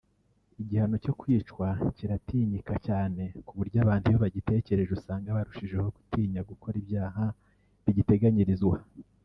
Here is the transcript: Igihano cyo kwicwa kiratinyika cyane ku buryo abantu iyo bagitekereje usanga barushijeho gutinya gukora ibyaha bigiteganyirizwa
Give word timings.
Igihano 0.61 0.95
cyo 1.03 1.13
kwicwa 1.19 1.67
kiratinyika 1.95 2.73
cyane 2.87 3.23
ku 3.45 3.51
buryo 3.57 3.77
abantu 3.85 4.05
iyo 4.09 4.17
bagitekereje 4.23 4.91
usanga 4.97 5.35
barushijeho 5.37 5.87
gutinya 5.97 6.41
gukora 6.49 6.75
ibyaha 6.81 7.23
bigiteganyirizwa 7.83 8.77